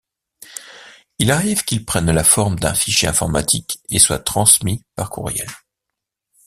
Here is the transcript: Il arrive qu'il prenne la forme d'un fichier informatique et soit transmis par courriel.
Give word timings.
Il 1.19 1.29
arrive 1.29 1.63
qu'il 1.63 1.85
prenne 1.85 2.09
la 2.09 2.23
forme 2.23 2.57
d'un 2.57 2.73
fichier 2.73 3.07
informatique 3.07 3.79
et 3.89 3.99
soit 3.99 4.17
transmis 4.17 4.83
par 4.95 5.11
courriel. 5.11 5.47